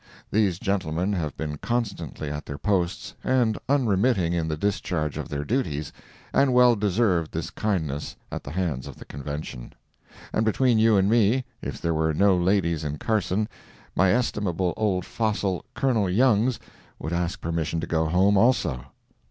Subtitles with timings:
[0.31, 5.45] These gentlemen have been constantly at their posts, and unremitting in the discharge of their
[5.45, 5.93] duties,
[6.33, 9.73] and well deserved this kindness at the hands of the Convention.
[10.33, 13.47] And between you and me, if there were no ladies in Carson,
[13.95, 16.59] my estimable old fossil, Colonel Youngs,
[16.97, 18.83] would ask permission to go home, also.